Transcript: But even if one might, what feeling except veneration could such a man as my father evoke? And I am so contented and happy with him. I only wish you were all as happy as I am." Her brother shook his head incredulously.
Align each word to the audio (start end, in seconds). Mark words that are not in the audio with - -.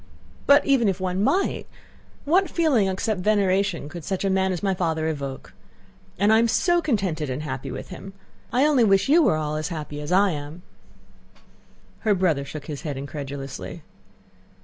But 0.47 0.65
even 0.65 0.87
if 0.89 0.99
one 0.99 1.23
might, 1.23 1.67
what 2.25 2.49
feeling 2.49 2.87
except 2.87 3.19
veneration 3.21 3.87
could 3.87 4.03
such 4.03 4.25
a 4.25 4.31
man 4.31 4.51
as 4.51 4.63
my 4.63 4.73
father 4.73 5.07
evoke? 5.07 5.53
And 6.17 6.33
I 6.33 6.39
am 6.39 6.47
so 6.47 6.81
contented 6.81 7.29
and 7.29 7.43
happy 7.43 7.69
with 7.69 7.89
him. 7.89 8.13
I 8.51 8.65
only 8.65 8.83
wish 8.83 9.09
you 9.09 9.21
were 9.21 9.35
all 9.37 9.57
as 9.57 9.67
happy 9.67 10.01
as 10.01 10.11
I 10.11 10.31
am." 10.31 10.63
Her 11.99 12.15
brother 12.15 12.43
shook 12.43 12.65
his 12.65 12.81
head 12.81 12.97
incredulously. 12.97 13.83